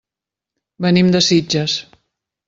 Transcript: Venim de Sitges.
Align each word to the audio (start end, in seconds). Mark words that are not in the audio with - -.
Venim 0.85 1.11
de 1.15 1.21
Sitges. 1.27 1.75